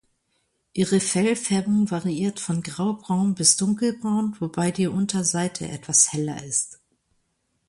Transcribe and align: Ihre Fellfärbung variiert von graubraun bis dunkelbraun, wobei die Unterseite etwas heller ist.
Ihre 0.73 0.99
Fellfärbung 0.99 1.91
variiert 1.91 2.39
von 2.39 2.63
graubraun 2.63 3.35
bis 3.35 3.55
dunkelbraun, 3.57 4.35
wobei 4.39 4.71
die 4.71 4.87
Unterseite 4.87 5.69
etwas 5.69 6.11
heller 6.11 6.43
ist. 6.43 6.79